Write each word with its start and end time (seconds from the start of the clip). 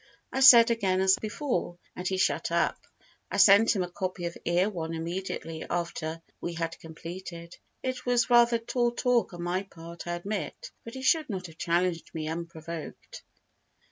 I 0.33 0.39
said 0.39 0.71
again 0.71 0.99
as 0.99 1.15
before, 1.21 1.77
and 1.95 2.07
he 2.07 2.17
shut 2.17 2.51
up. 2.51 2.87
I 3.29 3.37
sent 3.37 3.75
him 3.75 3.83
a 3.83 3.87
copy 3.87 4.25
of 4.25 4.35
Erewhon 4.47 4.95
immediately 4.95 5.63
after 5.69 6.23
we 6.41 6.53
had 6.53 6.79
completed. 6.79 7.55
It 7.83 8.03
was 8.03 8.27
rather 8.27 8.57
tall 8.57 8.93
talk 8.93 9.31
on 9.35 9.43
my 9.43 9.61
part, 9.61 10.07
I 10.07 10.15
admit, 10.15 10.71
but 10.83 10.95
he 10.95 11.03
should 11.03 11.29
not 11.29 11.45
have 11.45 11.59
challenged 11.59 12.09
me 12.15 12.27
unprovoked. 12.27 13.21